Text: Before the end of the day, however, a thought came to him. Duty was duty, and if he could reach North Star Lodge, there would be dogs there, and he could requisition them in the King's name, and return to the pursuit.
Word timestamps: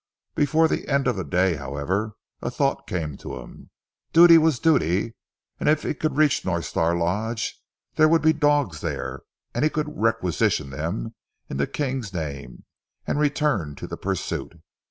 Before 0.33 0.67
the 0.67 0.87
end 0.87 1.05
of 1.05 1.15
the 1.15 1.23
day, 1.23 1.53
however, 1.57 2.13
a 2.41 2.49
thought 2.49 2.87
came 2.87 3.17
to 3.17 3.35
him. 3.37 3.69
Duty 4.13 4.39
was 4.39 4.57
duty, 4.57 5.13
and 5.59 5.69
if 5.69 5.83
he 5.83 5.93
could 5.93 6.17
reach 6.17 6.43
North 6.43 6.65
Star 6.65 6.95
Lodge, 6.97 7.61
there 7.97 8.07
would 8.09 8.23
be 8.23 8.33
dogs 8.33 8.81
there, 8.81 9.21
and 9.53 9.63
he 9.63 9.69
could 9.69 9.95
requisition 10.01 10.71
them 10.71 11.13
in 11.51 11.57
the 11.57 11.67
King's 11.67 12.11
name, 12.15 12.63
and 13.05 13.19
return 13.19 13.75
to 13.75 13.85
the 13.85 13.95
pursuit. 13.95 14.53